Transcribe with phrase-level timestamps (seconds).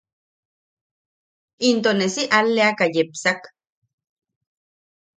[1.69, 3.41] Into ne si alleaka yepsak.